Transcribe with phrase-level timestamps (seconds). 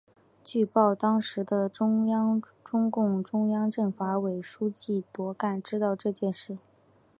[0.43, 2.07] 据报当时的中
[2.89, 6.59] 共中央政法委书记罗干知道这个事件。